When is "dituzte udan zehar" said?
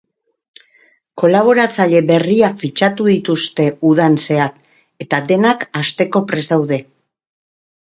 3.11-4.57